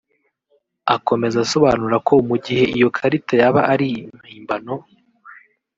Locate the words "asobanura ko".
1.45-2.13